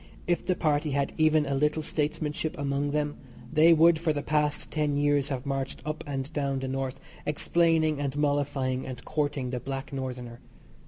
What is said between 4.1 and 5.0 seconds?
the past ten